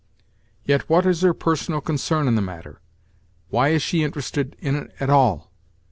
Yet 0.65 0.89
what 0.89 1.05
is 1.05 1.21
her 1.21 1.31
personal 1.31 1.79
concern 1.79 2.27
in 2.27 2.33
the 2.33 2.41
matter? 2.41 2.81
Why 3.49 3.67
is 3.67 3.83
she 3.83 4.03
interested 4.03 4.55
in 4.59 4.75
it 4.75 4.95
at 4.99 5.11
all? 5.11 5.51